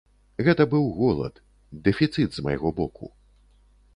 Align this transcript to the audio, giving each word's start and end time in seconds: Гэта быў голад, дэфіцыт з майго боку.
Гэта 0.45 0.63
быў 0.71 0.85
голад, 1.01 1.35
дэфіцыт 1.87 2.29
з 2.37 2.47
майго 2.47 2.69
боку. 2.83 3.13